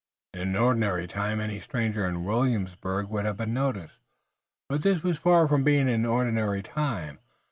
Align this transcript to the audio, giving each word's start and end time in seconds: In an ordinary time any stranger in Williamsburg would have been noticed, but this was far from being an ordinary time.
In 0.33 0.41
an 0.41 0.55
ordinary 0.55 1.05
time 1.07 1.39
any 1.39 1.59
stranger 1.59 2.07
in 2.07 2.23
Williamsburg 2.23 3.09
would 3.11 3.25
have 3.25 3.37
been 3.37 3.53
noticed, 3.53 3.99
but 4.67 4.81
this 4.81 5.03
was 5.03 5.19
far 5.19 5.47
from 5.47 5.63
being 5.63 5.87
an 5.87 6.07
ordinary 6.07 6.63
time. 6.63 7.19